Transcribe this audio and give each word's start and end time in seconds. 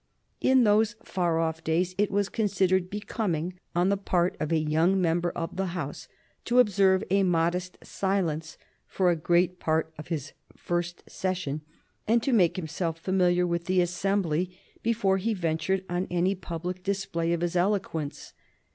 In 0.39 0.63
those 0.63 0.95
far 1.03 1.37
off 1.39 1.63
days 1.63 1.93
it 1.95 2.09
was 2.09 2.27
considered 2.27 2.89
becoming 2.89 3.59
on 3.75 3.89
the 3.89 3.97
part 3.97 4.35
of 4.39 4.51
a 4.51 4.57
young 4.57 4.99
member 4.99 5.29
of 5.33 5.55
the 5.55 5.67
House 5.77 6.07
to 6.45 6.57
observe 6.57 7.03
a 7.11 7.21
modest 7.21 7.77
silence 7.83 8.57
for 8.87 9.11
a 9.11 9.15
great 9.15 9.59
part 9.59 9.93
of 9.99 10.07
his 10.07 10.33
first 10.57 11.03
session, 11.07 11.61
and 12.07 12.23
to 12.23 12.33
make 12.33 12.55
himself 12.55 12.97
familiar 12.97 13.45
with 13.45 13.65
the 13.65 13.79
assembly 13.79 14.57
before 14.81 15.17
he 15.17 15.35
ventured 15.35 15.85
on 15.87 16.07
any 16.09 16.33
public 16.33 16.81
display 16.81 17.31
of 17.31 17.41
his 17.41 17.55
eloquence. 17.55 18.33